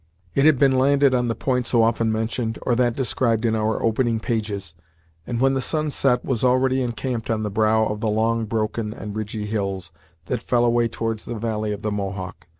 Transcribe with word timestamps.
It 0.33 0.45
had 0.45 0.57
been 0.57 0.79
landed 0.79 1.13
on 1.13 1.27
the 1.27 1.35
point 1.35 1.67
so 1.67 1.83
often 1.83 2.11
mentioned, 2.11 2.57
or 2.63 2.73
that 2.73 2.95
described 2.95 3.45
in 3.45 3.53
our 3.55 3.83
opening 3.83 4.19
pages, 4.19 4.73
and, 5.27 5.39
when 5.39 5.53
the 5.53 5.61
sun 5.61 5.91
set, 5.91 6.25
was 6.25 6.43
already 6.43 6.81
encamped 6.81 7.29
on 7.29 7.43
the 7.43 7.51
brow 7.51 7.85
of 7.85 7.99
the 7.99 8.09
long, 8.09 8.45
broken, 8.45 8.95
and 8.95 9.15
ridgy 9.15 9.45
hills, 9.45 9.91
that 10.25 10.41
fell 10.41 10.65
away 10.65 10.87
towards 10.87 11.25
the 11.25 11.35
valley 11.37 11.71
of 11.71 11.83
the 11.83 11.91
Mohawk. 11.91 12.47